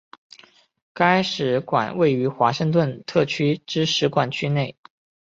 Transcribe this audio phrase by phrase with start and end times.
[0.93, 4.75] 该使馆位于华盛顿特区之使馆区内。